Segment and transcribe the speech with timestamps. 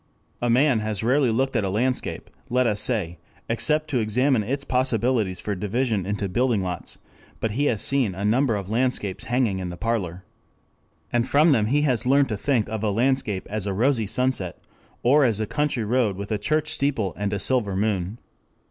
[0.41, 4.63] A man has rarely looked at a landscape, let us say, except to examine its
[4.63, 6.97] possibilities for division into building lots,
[7.39, 10.23] but he has seen a number of landscapes hanging in the parlor.
[11.13, 14.57] And from them he has learned to think of a landscape as a rosy sunset,
[15.03, 18.17] or as a country road with a church steeple and a silver moon.